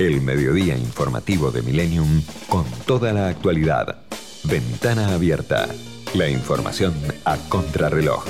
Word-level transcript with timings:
El 0.00 0.22
mediodía 0.22 0.78
informativo 0.78 1.50
de 1.50 1.60
Millennium 1.60 2.22
con 2.48 2.64
toda 2.86 3.12
la 3.12 3.28
actualidad. 3.28 4.00
Ventana 4.44 5.12
abierta. 5.12 5.66
La 6.14 6.26
información 6.26 6.94
a 7.26 7.36
contrarreloj. 7.50 8.24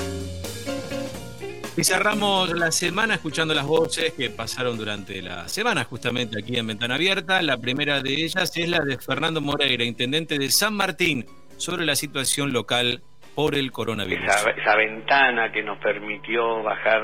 Y 1.77 1.85
cerramos 1.85 2.51
la 2.59 2.73
semana 2.73 3.15
escuchando 3.15 3.55
las 3.55 3.67
voces 3.67 4.13
que 4.15 4.31
pasaron 4.31 4.79
durante 4.79 5.23
la 5.23 5.47
semana 5.47 5.85
justamente 5.85 6.41
aquí 6.43 6.59
en 6.59 6.67
Ventana 6.67 6.97
Abierta. 6.97 7.41
La 7.41 7.57
primera 7.59 8.01
de 8.01 8.15
ellas 8.15 8.57
es 8.57 8.69
la 8.69 8.81
de 8.81 8.99
Fernando 8.99 9.41
Moreira, 9.41 9.85
intendente 9.85 10.41
de 10.41 10.51
San 10.51 10.75
Martín, 10.75 11.25
sobre 11.57 11.87
la 11.87 11.95
situación 11.95 12.53
local 12.53 13.01
por 13.37 13.55
el 13.55 13.71
coronavirus. 13.71 14.25
Esa, 14.25 14.75
ventana 14.75 15.53
que 15.53 15.63
nos 15.63 15.79
permitió 15.79 16.65
bajar 16.65 17.01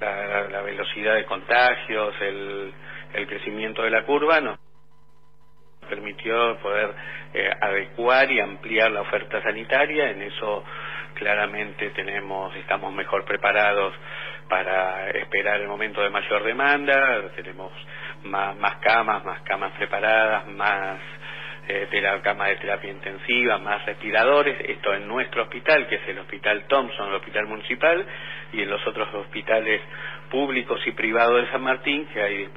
la, 0.00 0.62
velocidad 0.62 1.14
de 1.14 1.24
contagios, 1.26 2.12
el, 2.20 2.72
crecimiento 3.26 3.82
de 3.82 3.90
la 3.90 4.04
curva, 4.04 4.40
nos 4.40 4.58
permitió 5.88 6.58
poder 6.58 6.94
eh, 7.34 7.50
adecuar 7.60 8.30
y 8.30 8.40
ampliar 8.40 8.90
la 8.90 9.02
oferta 9.02 9.42
sanitaria. 9.42 10.10
En 10.10 10.22
eso 10.22 10.64
claramente 11.14 11.90
tenemos, 11.90 12.54
estamos 12.56 12.92
mejor 12.92 13.24
preparados 13.24 13.94
para 14.48 15.10
esperar 15.10 15.60
el 15.60 15.68
momento 15.68 16.00
de 16.00 16.10
mayor 16.10 16.42
demanda. 16.44 17.30
Tenemos 17.34 17.72
más, 18.24 18.76
camas, 18.76 19.24
más 19.24 19.42
camas 19.42 19.72
preparadas, 19.72 20.46
más 20.48 21.00
de 21.68 22.00
la 22.00 22.20
cama 22.22 22.48
de 22.48 22.56
terapia 22.56 22.90
intensiva, 22.90 23.58
más 23.58 23.84
respiradores, 23.84 24.56
esto 24.68 24.94
en 24.94 25.06
nuestro 25.06 25.42
hospital, 25.42 25.86
que 25.86 25.96
es 25.96 26.08
el 26.08 26.18
Hospital 26.18 26.64
Thompson, 26.66 27.08
el 27.08 27.14
Hospital 27.16 27.46
Municipal, 27.46 28.06
y 28.52 28.62
en 28.62 28.70
los 28.70 28.86
otros 28.86 29.12
hospitales 29.14 29.82
públicos 30.30 30.80
y 30.86 30.92
privados 30.92 31.42
de 31.42 31.50
San 31.50 31.62
Martín, 31.62 32.06
que 32.12 32.22
hay 32.22 32.48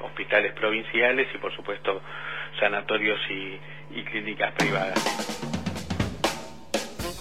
hospitales 0.00 0.52
provinciales 0.52 1.28
y 1.34 1.38
por 1.38 1.54
supuesto 1.54 2.00
sanatorios 2.60 3.20
y 3.30 4.02
clínicas 4.04 4.52
privadas. 4.52 5.51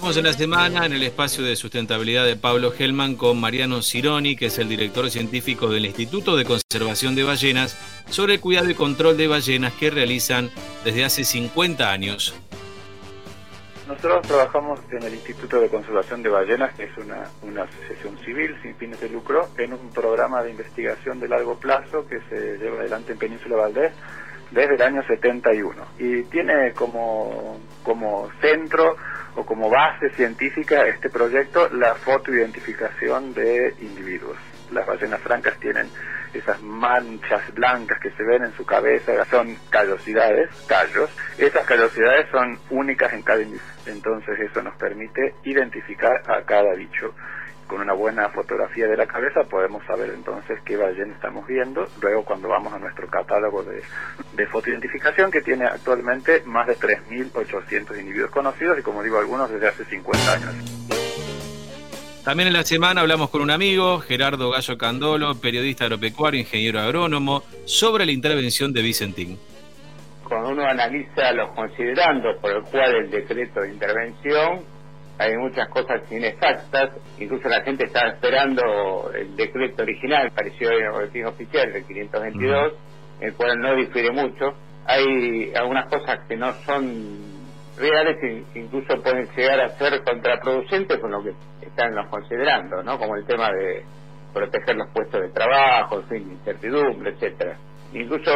Estamos 0.02 0.18
en 0.18 0.24
la 0.24 0.34
semana 0.34 0.86
en 0.88 0.94
el 0.94 1.04
espacio 1.04 1.44
de 1.44 1.56
sustentabilidad 1.56 2.26
de 2.26 2.36
Pablo 2.36 2.74
Hellman 2.76 3.14
con 3.14 3.40
Mariano 3.40 3.84
Cironi, 3.84 4.36
que 4.36 4.48
es 4.48 4.58
el 4.58 4.68
director 4.68 5.08
científico 5.12 5.70
del 5.70 5.86
Instituto 5.86 6.36
de 6.36 6.44
Conservación 6.44 7.14
de 7.14 7.24
Ballenas, 7.24 7.78
sobre 8.10 8.34
el 8.34 8.40
cuidado 8.40 8.72
y 8.72 8.74
control 8.74 9.16
de 9.16 9.28
ballenas 9.28 9.74
que 9.74 9.92
realizan 9.92 10.50
desde 10.84 11.06
hace 11.06 11.24
50 11.24 11.92
años. 11.92 12.34
Nosotros 13.88 14.24
trabajamos 14.24 14.80
en 14.90 15.04
el 15.04 15.14
Instituto 15.14 15.60
de 15.60 15.70
Conservación 15.70 16.24
de 16.24 16.30
Ballenas, 16.30 16.74
que 16.74 16.86
es 16.86 16.98
una, 16.98 17.30
una 17.44 17.66
asociación 17.66 18.18
civil 18.26 18.58
sin 18.64 18.76
fines 18.78 19.00
de 19.00 19.08
lucro, 19.08 19.50
en 19.60 19.74
un 19.74 19.92
programa 19.92 20.42
de 20.42 20.50
investigación 20.50 21.20
de 21.20 21.28
largo 21.28 21.60
plazo 21.60 22.08
que 22.08 22.20
se 22.22 22.58
lleva 22.58 22.80
adelante 22.80 23.12
en 23.12 23.20
Península 23.20 23.56
Valdés 23.56 23.94
desde 24.50 24.76
el 24.76 24.82
año 24.82 25.04
71 25.04 25.74
y 25.98 26.24
tiene 26.24 26.74
como, 26.74 27.60
como 27.84 28.30
centro 28.42 28.98
o 29.36 29.46
como 29.46 29.70
base 29.70 30.10
científica 30.12 30.86
este 30.88 31.10
proyecto 31.10 31.70
la 31.70 31.96
fotoidentificación 31.96 33.34
de 33.34 33.76
individuos. 33.82 34.38
Las 34.72 34.86
ballenas 34.86 35.22
francas 35.22 35.58
tienen 35.60 35.90
esas 36.34 36.62
manchas 36.62 37.54
blancas 37.54 38.00
que 38.00 38.12
se 38.12 38.24
ven 38.24 38.44
en 38.44 38.54
su 38.54 38.66
cabeza, 38.66 39.26
son 39.26 39.58
callosidades, 39.70 40.50
callos. 40.68 41.10
Esas 41.38 41.66
callosidades 41.66 42.30
son 42.32 42.58
únicas 42.70 43.12
en 43.14 43.22
cada 43.22 43.42
individuo. 43.42 43.68
Entonces 43.86 44.40
eso 44.40 44.62
nos 44.62 44.76
permite 44.76 45.36
identificar 45.44 46.22
a 46.28 46.42
cada 46.44 46.74
bicho 46.76 47.14
con 47.72 47.80
una 47.80 47.94
buena 47.94 48.28
fotografía 48.28 48.86
de 48.86 48.98
la 48.98 49.08
cabeza 49.08 49.46
podemos 49.46 49.82
saber 49.86 50.10
entonces 50.10 50.60
qué 50.66 50.76
ballena 50.76 51.14
estamos 51.14 51.48
viendo. 51.48 51.88
Luego 52.02 52.26
cuando 52.26 52.50
vamos 52.50 52.74
a 52.74 52.80
nuestro 52.80 53.08
catálogo 53.08 53.64
de, 53.64 53.82
de 54.34 54.48
fotoidentificación 54.48 55.32
que 55.32 55.42
tiene 55.42 55.64
actualmente 55.64 56.44
más 56.46 56.68
de 56.68 56.76
3.800 56.76 57.98
individuos 57.98 58.30
conocidos 58.30 58.78
y 58.78 58.82
como 58.82 59.02
digo 59.02 59.20
algunos 59.20 59.50
desde 59.50 59.70
hace 59.70 59.86
50 59.86 60.34
años. 60.34 60.54
También 62.26 62.48
en 62.48 62.54
la 62.54 62.64
semana 62.64 63.00
hablamos 63.00 63.30
con 63.30 63.42
un 63.42 63.52
amigo, 63.52 64.00
Gerardo 64.00 64.52
Gallo 64.52 64.78
Candolo, 64.78 65.36
periodista 65.36 65.86
agropecuario, 65.86 66.42
ingeniero 66.42 66.82
agrónomo, 66.82 67.42
sobre 67.64 68.06
la 68.06 68.12
intervención 68.12 68.74
de 68.74 68.82
Vicentín. 68.82 69.40
Cuando 70.28 70.50
uno 70.50 70.66
analiza 70.66 71.32
los 71.32 71.52
considerandos 71.52 72.36
por 72.42 72.52
el 72.52 72.64
cual 72.64 72.96
el 72.96 73.10
decreto 73.10 73.62
de 73.62 73.70
intervención 73.70 74.81
hay 75.18 75.38
muchas 75.38 75.68
cosas 75.70 76.02
inexactas, 76.12 76.92
incluso 77.20 77.48
la 77.48 77.62
gente 77.62 77.86
estaba 77.86 78.10
esperando 78.10 79.12
el 79.14 79.36
decreto 79.36 79.84
original, 79.84 80.32
pareció 80.36 80.72
en 80.72 80.86
el 80.86 80.92
boletín 80.92 81.26
oficial 81.26 81.72
del 81.72 81.86
522, 81.86 82.74
el 83.22 83.34
cual 83.36 83.60
no 83.60 83.76
difiere 83.76 84.12
mucho. 84.12 84.54
Hay 84.86 85.54
algunas 85.56 85.86
cosas 85.86 86.20
que 86.28 86.36
no 86.36 86.54
son 86.66 87.42
reales 87.78 88.18
e 88.24 88.60
incluso 88.60 89.02
pueden 89.02 89.28
llegar 89.36 89.60
a 89.62 89.70
ser 89.78 90.02
contraproducentes 90.04 91.00
con 91.00 91.12
lo 91.12 91.24
que 91.24 91.34
están 91.66 91.96
los 91.96 92.08
considerando, 92.10 92.84
¿no? 92.84 92.98
Como 92.98 93.16
el 93.16 93.26
tema 93.26 93.50
de 93.52 93.84
proteger 94.34 94.76
los 94.76 94.90
puestos 94.92 95.22
de 95.22 95.30
trabajo, 95.30 96.00
en 96.00 96.08
fin, 96.08 96.32
incertidumbre, 96.32 97.12
etcétera. 97.12 97.58
Incluso 97.94 98.32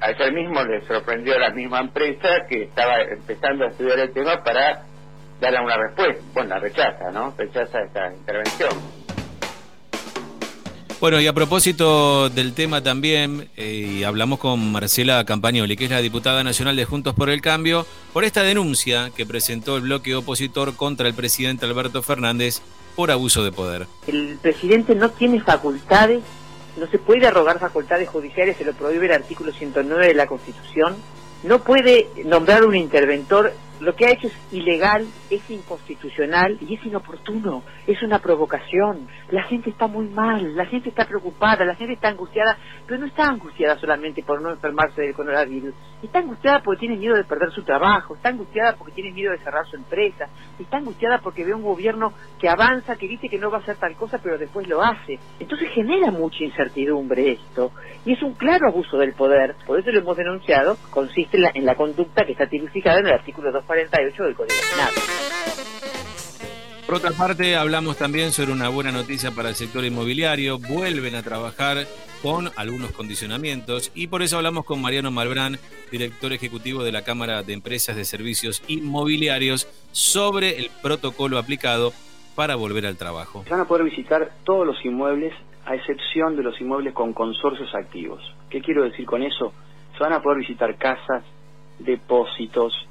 ayer 0.00 0.32
mismo 0.32 0.62
le 0.62 0.80
sorprendió 0.82 1.34
a 1.34 1.40
la 1.40 1.50
misma 1.50 1.80
empresa 1.80 2.46
que 2.48 2.64
estaba 2.64 3.00
empezando 3.02 3.64
a 3.64 3.68
estudiar 3.68 3.98
el 3.98 4.12
tema 4.12 4.42
para 4.44 4.82
darle 5.42 5.60
una 5.60 5.76
respuesta. 5.76 6.22
Bueno, 6.32 6.50
la 6.50 6.58
rechaza, 6.60 7.10
¿no? 7.10 7.34
Rechaza 7.36 7.80
esta 7.82 8.12
intervención. 8.12 8.70
Bueno, 11.00 11.20
y 11.20 11.26
a 11.26 11.32
propósito 11.32 12.30
del 12.30 12.54
tema 12.54 12.80
también, 12.80 13.48
eh, 13.56 14.04
hablamos 14.06 14.38
con 14.38 14.70
Marcela 14.70 15.24
Campagnoli, 15.24 15.76
que 15.76 15.86
es 15.86 15.90
la 15.90 16.00
diputada 16.00 16.44
nacional 16.44 16.76
de 16.76 16.84
Juntos 16.84 17.12
por 17.16 17.28
el 17.28 17.40
Cambio, 17.40 17.84
por 18.12 18.22
esta 18.22 18.44
denuncia 18.44 19.10
que 19.16 19.26
presentó 19.26 19.76
el 19.76 19.82
bloque 19.82 20.14
opositor 20.14 20.76
contra 20.76 21.08
el 21.08 21.14
presidente 21.14 21.66
Alberto 21.66 22.02
Fernández 22.02 22.62
por 22.94 23.10
abuso 23.10 23.42
de 23.42 23.50
poder. 23.50 23.88
El 24.06 24.38
presidente 24.40 24.94
no 24.94 25.10
tiene 25.10 25.40
facultades, 25.40 26.22
no 26.76 26.86
se 26.86 27.00
puede 27.00 27.26
arrogar 27.26 27.58
facultades 27.58 28.08
judiciales, 28.08 28.56
se 28.56 28.64
lo 28.64 28.72
prohíbe 28.72 29.06
el 29.06 29.12
artículo 29.12 29.50
109 29.52 30.06
de 30.06 30.14
la 30.14 30.28
Constitución, 30.28 30.94
no 31.42 31.64
puede 31.64 32.06
nombrar 32.24 32.64
un 32.64 32.76
interventor 32.76 33.52
lo 33.82 33.96
que 33.96 34.06
ha 34.06 34.12
hecho 34.12 34.28
es 34.28 34.52
ilegal, 34.52 35.08
es 35.28 35.50
inconstitucional 35.50 36.56
y 36.60 36.74
es 36.74 36.86
inoportuno, 36.86 37.64
es 37.86 38.00
una 38.02 38.20
provocación. 38.20 39.08
La 39.30 39.42
gente 39.42 39.70
está 39.70 39.88
muy 39.88 40.06
mal, 40.06 40.54
la 40.54 40.66
gente 40.66 40.88
está 40.88 41.04
preocupada, 41.04 41.64
la 41.64 41.74
gente 41.74 41.94
está 41.94 42.08
angustiada, 42.08 42.56
pero 42.86 43.00
no 43.00 43.06
está 43.06 43.24
angustiada 43.24 43.76
solamente 43.78 44.22
por 44.22 44.40
no 44.40 44.50
enfermarse 44.50 45.02
del 45.02 45.14
coronavirus, 45.14 45.74
está 46.00 46.20
angustiada 46.20 46.62
porque 46.62 46.80
tiene 46.80 46.96
miedo 46.96 47.16
de 47.16 47.24
perder 47.24 47.50
su 47.50 47.64
trabajo, 47.64 48.14
está 48.14 48.28
angustiada 48.28 48.76
porque 48.76 48.92
tiene 48.92 49.10
miedo 49.10 49.32
de 49.32 49.38
cerrar 49.38 49.66
su 49.66 49.76
empresa, 49.76 50.28
está 50.60 50.76
angustiada 50.76 51.18
porque 51.18 51.44
ve 51.44 51.52
un 51.52 51.62
gobierno 51.62 52.12
que 52.38 52.48
avanza, 52.48 52.94
que 52.94 53.08
dice 53.08 53.28
que 53.28 53.38
no 53.38 53.50
va 53.50 53.58
a 53.58 53.60
hacer 53.62 53.76
tal 53.76 53.96
cosa, 53.96 54.18
pero 54.22 54.38
después 54.38 54.68
lo 54.68 54.80
hace. 54.80 55.18
Entonces 55.40 55.70
genera 55.70 56.12
mucha 56.12 56.44
incertidumbre 56.44 57.32
esto 57.32 57.72
y 58.04 58.12
es 58.12 58.22
un 58.22 58.34
claro 58.34 58.68
abuso 58.68 58.96
del 58.96 59.14
poder, 59.14 59.56
por 59.66 59.80
eso 59.80 59.90
lo 59.90 59.98
hemos 59.98 60.16
denunciado, 60.16 60.76
consiste 60.90 61.36
en 61.36 61.42
la, 61.42 61.50
en 61.52 61.66
la 61.66 61.74
conducta 61.74 62.24
que 62.24 62.32
está 62.32 62.46
tipificada 62.46 63.00
en 63.00 63.06
el 63.06 63.14
artículo 63.14 63.50
2 63.50 63.64
48 63.72 64.24
del 64.24 64.34
Código 64.34 64.54
Penal. 64.70 64.90
Por 66.84 66.96
otra 66.96 67.12
parte, 67.12 67.56
hablamos 67.56 67.96
también 67.96 68.30
sobre 68.30 68.52
una 68.52 68.68
buena 68.68 68.92
noticia 68.92 69.30
para 69.30 69.48
el 69.48 69.54
sector 69.54 69.82
inmobiliario. 69.82 70.58
Vuelven 70.58 71.14
a 71.14 71.22
trabajar 71.22 71.86
con 72.20 72.50
algunos 72.56 72.92
condicionamientos 72.92 73.90
y 73.94 74.08
por 74.08 74.20
eso 74.20 74.36
hablamos 74.36 74.66
con 74.66 74.82
Mariano 74.82 75.10
Malbrán, 75.10 75.58
director 75.90 76.34
ejecutivo 76.34 76.84
de 76.84 76.92
la 76.92 77.02
Cámara 77.02 77.42
de 77.42 77.54
Empresas 77.54 77.96
de 77.96 78.04
Servicios 78.04 78.62
Inmobiliarios, 78.68 79.66
sobre 79.92 80.58
el 80.58 80.70
protocolo 80.82 81.38
aplicado 81.38 81.94
para 82.34 82.56
volver 82.56 82.84
al 82.84 82.98
trabajo. 82.98 83.44
Van 83.48 83.60
a 83.60 83.64
poder 83.64 83.84
visitar 83.84 84.32
todos 84.44 84.66
los 84.66 84.84
inmuebles 84.84 85.32
a 85.64 85.76
excepción 85.76 86.36
de 86.36 86.42
los 86.42 86.60
inmuebles 86.60 86.92
con 86.92 87.14
consorcios 87.14 87.74
activos. 87.74 88.20
¿Qué 88.50 88.60
quiero 88.60 88.82
decir 88.82 89.06
con 89.06 89.22
eso? 89.22 89.54
Se 89.96 90.04
van 90.04 90.12
a 90.12 90.20
poder 90.20 90.40
visitar 90.40 90.76
casas, 90.76 91.24
depósitos, 91.78 92.86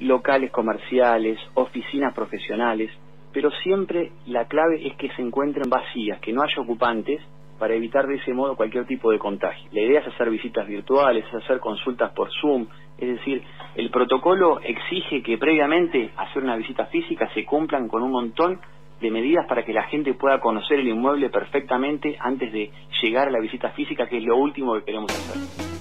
locales 0.00 0.50
comerciales, 0.50 1.38
oficinas 1.54 2.14
profesionales, 2.14 2.90
pero 3.32 3.50
siempre 3.62 4.12
la 4.26 4.46
clave 4.46 4.86
es 4.86 4.96
que 4.96 5.10
se 5.10 5.22
encuentren 5.22 5.68
vacías, 5.68 6.20
que 6.20 6.32
no 6.32 6.42
haya 6.42 6.62
ocupantes 6.62 7.20
para 7.58 7.74
evitar 7.74 8.06
de 8.06 8.16
ese 8.16 8.34
modo 8.34 8.56
cualquier 8.56 8.86
tipo 8.86 9.10
de 9.10 9.18
contagio. 9.18 9.68
La 9.72 9.80
idea 9.80 10.00
es 10.00 10.06
hacer 10.08 10.30
visitas 10.30 10.66
virtuales, 10.66 11.24
hacer 11.32 11.58
consultas 11.58 12.12
por 12.12 12.30
Zoom, 12.40 12.66
es 12.98 13.08
decir, 13.08 13.42
el 13.74 13.90
protocolo 13.90 14.60
exige 14.60 15.22
que 15.22 15.36
previamente 15.36 16.10
hacer 16.16 16.42
una 16.42 16.56
visita 16.56 16.86
física 16.86 17.28
se 17.34 17.44
cumplan 17.44 17.88
con 17.88 18.02
un 18.02 18.10
montón 18.10 18.58
de 19.00 19.10
medidas 19.10 19.46
para 19.46 19.64
que 19.64 19.74
la 19.74 19.84
gente 19.84 20.14
pueda 20.14 20.40
conocer 20.40 20.80
el 20.80 20.88
inmueble 20.88 21.28
perfectamente 21.28 22.16
antes 22.18 22.50
de 22.52 22.70
llegar 23.02 23.28
a 23.28 23.30
la 23.30 23.40
visita 23.40 23.70
física, 23.70 24.08
que 24.08 24.18
es 24.18 24.24
lo 24.24 24.36
último 24.36 24.74
que 24.74 24.84
queremos 24.84 25.12
hacer. 25.12 25.75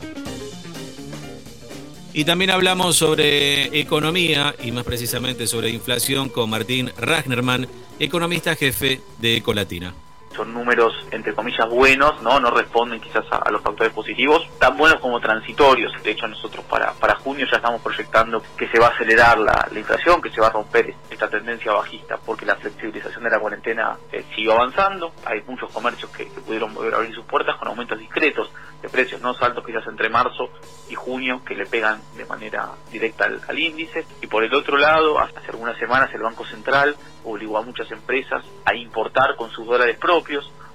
Y 2.18 2.24
también 2.24 2.50
hablamos 2.50 2.96
sobre 2.96 3.78
economía 3.78 4.56
y 4.64 4.72
más 4.72 4.86
precisamente 4.86 5.48
sobre 5.48 5.70
inflación 5.70 6.30
con 6.30 6.50
Martín 6.50 6.90
Ragnerman, 6.98 7.68
economista 8.00 8.56
jefe 8.56 9.02
de 9.20 9.36
Ecolatina. 9.36 9.94
Son 10.36 10.54
números 10.54 10.94
entre 11.12 11.34
comillas 11.34 11.68
buenos, 11.70 12.22
no 12.22 12.40
no 12.40 12.52
responden 12.52 13.00
quizás 13.00 13.26
a, 13.32 13.50
los 13.50 13.62
factores 13.62 13.94
positivos, 13.94 14.48
tan 14.60 14.78
buenos 14.78 15.00
como 15.00 15.20
transitorios. 15.20 15.92
De 16.04 16.12
hecho 16.12 16.28
nosotros 16.28 16.66
para, 16.66 16.94
para 16.94 17.16
junio 17.16 17.48
ya 17.50 17.58
estamos 17.58 17.82
proyectando 17.82 18.42
que 18.58 18.68
se 18.68 18.80
va 18.80 18.88
a 18.88 18.90
acelerar 18.90 19.38
la, 19.38 19.68
inflación, 19.76 20.22
que 20.22 20.30
se 20.30 20.42
va 20.42 20.48
a 20.48 20.52
romper 20.52 20.94
esta 21.10 21.30
tendencia 21.30 21.72
bajista, 21.72 22.18
porque 22.26 22.46
la 22.46 22.56
flexibilización 22.56 23.24
de 23.24 23.30
la 23.30 23.40
cuarentena 23.40 23.98
eh, 24.12 24.24
sigue 24.36 24.52
avanzando. 24.52 25.14
Hay 25.26 25.42
muchos 25.48 25.72
comercios 25.72 26.12
que, 26.12 26.26
pudieron 26.46 26.74
volver 26.74 26.94
a 26.94 26.98
abrir 26.98 27.14
sus 27.14 27.26
puertas 27.26 27.56
con 27.58 27.68
aumentos 27.68 27.98
discretos 27.98 28.52
de 28.82 28.90
precios 28.90 29.22
no 29.22 29.34
saltos 29.34 29.66
quizás 29.66 29.86
entre 29.88 30.10
marzo 30.10 30.50
y 30.90 30.96
junio 30.96 31.42
que 31.44 31.56
le 31.56 31.66
pegan 31.66 32.02
de 32.16 32.26
manera 32.26 32.70
directa 32.92 33.26
al, 33.26 33.42
al 33.48 33.60
índice. 33.60 34.06
Y 34.22 34.28
por 34.28 34.44
el 34.44 34.54
otro 34.54 34.78
lado, 34.78 35.20
hace 35.20 35.50
algunas 35.50 35.78
semanas 35.78 36.10
el 36.14 36.22
Banco 36.22 36.46
Central 36.46 36.96
obligó 37.24 37.58
a 37.58 37.62
muchas 37.62 37.92
empresas 37.92 38.44
a 38.66 38.76
importar 38.76 39.36
con 39.36 39.50
sus 39.50 39.66
dólares 39.66 39.98
propios 39.98 40.25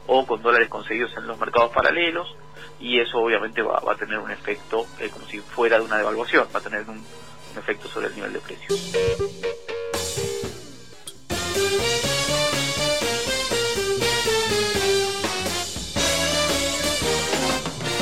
o 0.06 0.26
con 0.26 0.42
dólares 0.42 0.68
conseguidos 0.68 1.16
en 1.16 1.26
los 1.26 1.38
mercados 1.38 1.70
paralelos 1.72 2.34
y 2.78 2.98
eso 2.98 3.18
obviamente 3.18 3.62
va, 3.62 3.78
a 3.78 3.96
tener 3.96 4.18
un 4.18 4.30
efecto 4.30 4.86
eh, 4.98 5.10
como 5.10 5.26
si 5.26 5.40
fuera 5.40 5.78
de 5.78 5.84
una 5.84 5.98
devaluación, 5.98 6.48
va 6.54 6.58
a 6.58 6.62
tener 6.62 6.82
un, 6.88 6.96
un 6.96 7.58
efecto 7.58 7.88
sobre 7.88 8.08
el 8.08 8.14
nivel 8.14 8.32
de 8.32 8.40
precios. 8.40 8.92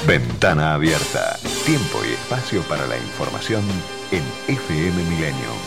Ventana 0.08 0.72
abierta. 0.72 1.36
Tiempo 1.66 1.98
y 2.02 2.14
espacio 2.14 2.62
para 2.62 2.86
la 2.86 2.96
información 2.96 3.62
en 4.10 4.22
FM 4.46 5.02
Millennium. 5.02 5.58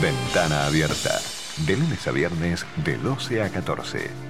Ventana 0.00 0.66
abierta. 0.66 1.18
De 1.66 1.76
lunes 1.76 2.06
a 2.06 2.12
viernes 2.12 2.64
de 2.84 2.96
12 2.98 3.42
a 3.42 3.50
14. 3.50 4.29